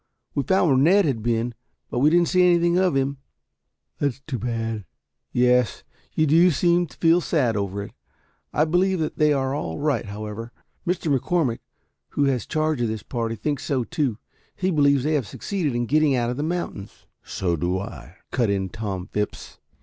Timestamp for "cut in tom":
18.31-19.05